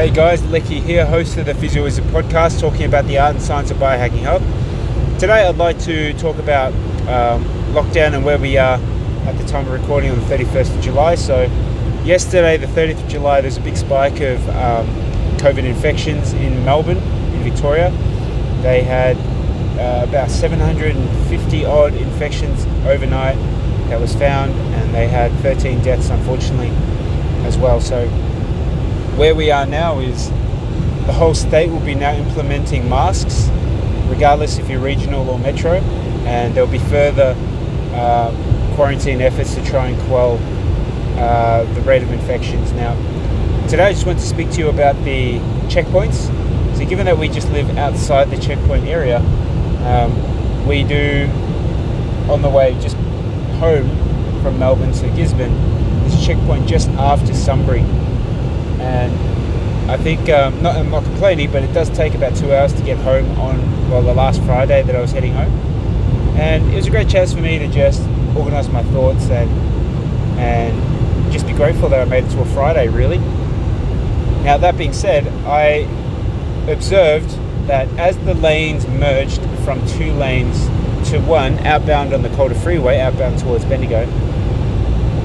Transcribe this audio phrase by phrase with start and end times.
[0.00, 3.44] Hey guys, Lecky here, host of the Physio Wizard podcast, talking about the art and
[3.44, 4.40] science of biohacking health.
[5.20, 6.72] Today I'd like to talk about
[7.06, 8.78] um, lockdown and where we are
[9.26, 11.16] at the time of recording on the 31st of July.
[11.16, 11.42] So,
[12.02, 14.86] yesterday, the 30th of July, there's a big spike of um,
[15.36, 17.90] COVID infections in Melbourne, in Victoria.
[18.62, 19.18] They had
[19.78, 23.36] uh, about 750 odd infections overnight
[23.90, 26.70] that was found, and they had 13 deaths, unfortunately,
[27.44, 27.82] as well.
[27.82, 28.08] So,
[29.20, 30.30] where we are now is
[31.04, 33.50] the whole state will be now implementing masks,
[34.08, 35.72] regardless if you're regional or metro,
[36.24, 37.34] and there'll be further
[37.92, 38.30] uh,
[38.76, 40.38] quarantine efforts to try and quell
[41.18, 42.72] uh, the rate of infections.
[42.72, 42.94] Now,
[43.68, 45.34] today I just want to speak to you about the
[45.68, 46.28] checkpoints.
[46.78, 49.18] So, given that we just live outside the checkpoint area,
[49.84, 51.28] um, we do
[52.30, 52.96] on the way just
[53.60, 53.86] home
[54.42, 55.52] from Melbourne to Gisborne,
[56.04, 57.84] this checkpoint just after Sunbury
[58.80, 62.72] and I think um, not, I'm not complaining, but it does take about two hours
[62.74, 65.52] to get home on well the last Friday that I was heading home,
[66.38, 68.00] and it was a great chance for me to just
[68.36, 69.50] organise my thoughts and
[70.38, 72.88] and just be grateful that I made it to a Friday.
[72.88, 73.18] Really.
[74.44, 75.88] Now that being said, I
[76.70, 77.30] observed
[77.66, 80.66] that as the lanes merged from two lanes
[81.10, 84.06] to one outbound on the Calder Freeway, outbound towards Bendigo,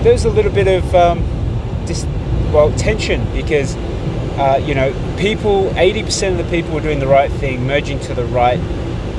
[0.04, 1.20] there was a little bit of um,
[2.56, 3.76] well tension because
[4.38, 8.14] uh, you know people 80% of the people are doing the right thing merging to
[8.14, 8.60] the right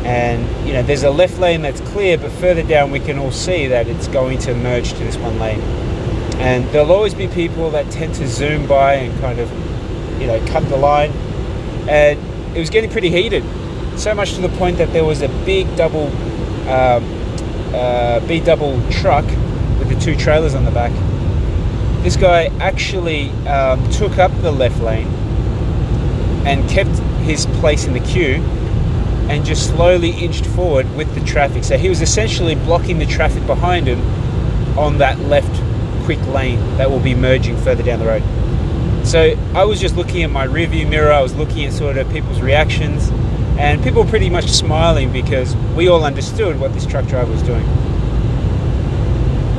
[0.06, 3.30] and you know there's a left lane that's clear but further down we can all
[3.32, 5.60] see that it's going to merge to this one lane.
[6.38, 9.50] And there'll always be people that tend to zoom by and kind of
[10.20, 11.10] you know cut the line.
[11.88, 12.18] And
[12.56, 13.44] it was getting pretty heated
[13.98, 16.06] so much to the point that there was a big double
[16.68, 17.04] um,
[17.74, 19.24] uh, B double truck
[19.78, 20.92] with the two trailers on the back
[22.06, 25.08] this guy actually um, took up the left lane
[26.46, 28.36] and kept his place in the queue
[29.28, 31.64] and just slowly inched forward with the traffic.
[31.64, 33.98] So he was essentially blocking the traffic behind him
[34.78, 35.50] on that left
[36.04, 38.22] quick lane that will be merging further down the road.
[39.04, 42.08] So I was just looking at my rearview mirror, I was looking at sort of
[42.12, 43.08] people's reactions,
[43.58, 47.42] and people were pretty much smiling because we all understood what this truck driver was
[47.42, 47.66] doing.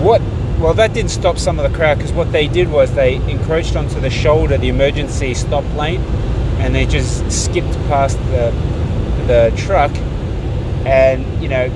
[0.01, 0.21] What
[0.59, 3.75] well, that didn't stop some of the crowd because what they did was they encroached
[3.75, 6.01] onto the shoulder, the emergency stop lane,
[6.59, 8.51] and they just skipped past the
[9.27, 9.91] the truck.
[10.85, 11.69] And you know,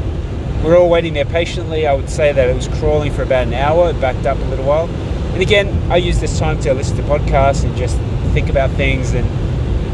[0.64, 1.86] we're all waiting there patiently.
[1.86, 3.92] I would say that it was crawling for about an hour.
[3.92, 4.90] It backed up a little while.
[4.90, 7.98] And again, I use this time to listen to podcasts and just
[8.34, 9.14] think about things.
[9.14, 9.28] And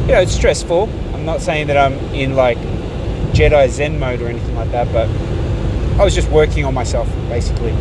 [0.08, 0.90] you know, it's stressful.
[1.14, 2.58] I'm not saying that I'm in like
[3.34, 5.10] Jedi Zen mode or anything like that, but
[6.00, 7.76] I was just working on myself basically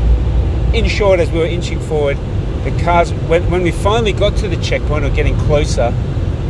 [0.74, 2.16] in short, as we were inching forward,
[2.64, 5.94] the cars, when, when we finally got to the checkpoint or getting closer,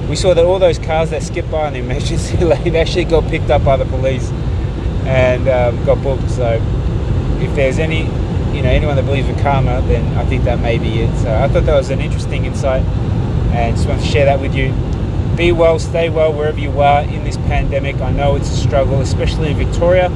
[0.08, 3.24] we saw that all those cars that skipped by on the emergency lane actually got
[3.28, 4.30] picked up by the police
[5.04, 6.30] and um, got booked.
[6.30, 6.60] So
[7.40, 8.04] if there's any,
[8.56, 11.16] you know, anyone that believes in karma, then I think that may be it.
[11.18, 12.82] So I thought that was an interesting insight
[13.52, 14.72] and just want to share that with you.
[15.36, 17.96] Be well, stay well wherever you are in this pandemic.
[17.96, 20.08] I know it's a struggle, especially in Victoria.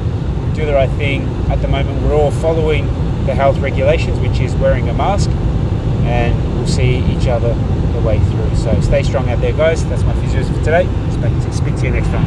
[0.55, 1.27] Do the right thing.
[1.51, 2.87] At the moment, we're all following
[3.25, 5.29] the health regulations, which is wearing a mask,
[6.05, 7.53] and we'll see each other
[7.93, 8.55] the way through.
[8.55, 9.85] So stay strong out there, guys.
[9.87, 10.87] That's my physio for today.
[11.51, 12.25] Speak to you next time.